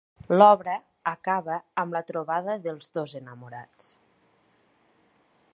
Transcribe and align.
L'obra 0.35 0.77
acaba 1.11 1.59
amb 1.83 1.97
la 1.97 2.03
trobada 2.13 2.57
dels 2.65 2.91
dos 2.99 3.17
enamorats. 3.23 3.95